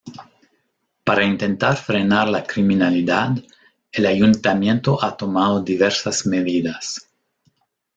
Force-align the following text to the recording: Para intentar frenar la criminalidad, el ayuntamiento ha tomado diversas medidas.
Para 1.03 1.23
intentar 1.23 1.75
frenar 1.77 2.27
la 2.27 2.43
criminalidad, 2.43 3.37
el 3.91 4.05
ayuntamiento 4.07 4.97
ha 5.03 5.15
tomado 5.15 5.61
diversas 5.61 6.25
medidas. 6.25 7.07